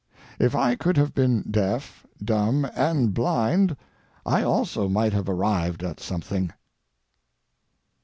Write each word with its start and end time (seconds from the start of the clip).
If 0.39 0.55
I 0.55 0.73
could 0.75 0.97
have 0.97 1.13
been 1.13 1.43
deaf, 1.51 2.07
dumb, 2.23 2.65
and 2.75 3.13
blind 3.13 3.77
I 4.25 4.41
also 4.41 4.89
might 4.89 5.13
have 5.13 5.29
arrived 5.29 5.83
at 5.83 5.99
something. 5.99 6.51